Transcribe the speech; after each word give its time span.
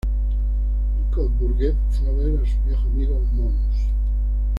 Ducaud-Bourget 0.97 1.75
fue 1.91 2.07
a 2.07 2.11
ver 2.13 2.39
a 2.39 2.43
su 2.43 2.57
viejo 2.65 2.81
amigo 2.87 3.13
Mons. 3.33 3.77